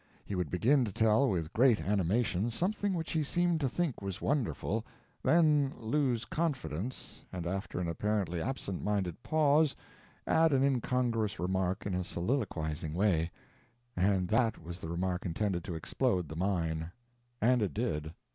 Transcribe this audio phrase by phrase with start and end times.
[0.25, 4.19] He would begin to tell with great animation something which he seemed to think was
[4.19, 4.83] wonderful;
[5.21, 9.75] then lose confidence, and after an apparently absent minded pause
[10.25, 13.29] add an incongruous remark in a soliloquizing way;
[13.95, 16.91] and that was the remark intended to explode the mine
[17.39, 18.11] and it did.